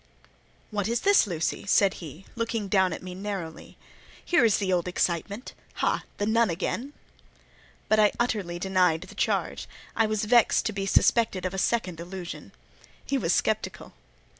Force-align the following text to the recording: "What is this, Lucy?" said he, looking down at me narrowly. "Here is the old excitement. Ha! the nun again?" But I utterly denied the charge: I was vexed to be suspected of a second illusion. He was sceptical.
"What 0.71 0.87
is 0.87 1.01
this, 1.01 1.27
Lucy?" 1.27 1.63
said 1.67 1.93
he, 2.01 2.25
looking 2.35 2.67
down 2.67 2.91
at 2.91 3.03
me 3.03 3.13
narrowly. 3.13 3.77
"Here 4.25 4.43
is 4.43 4.57
the 4.57 4.73
old 4.73 4.87
excitement. 4.87 5.53
Ha! 5.75 6.05
the 6.17 6.25
nun 6.25 6.49
again?" 6.49 6.93
But 7.87 7.99
I 7.99 8.11
utterly 8.19 8.57
denied 8.57 9.01
the 9.03 9.13
charge: 9.13 9.69
I 9.95 10.07
was 10.07 10.25
vexed 10.25 10.65
to 10.65 10.73
be 10.73 10.87
suspected 10.87 11.45
of 11.45 11.53
a 11.53 11.59
second 11.59 11.99
illusion. 11.99 12.51
He 13.05 13.19
was 13.19 13.31
sceptical. 13.33 13.93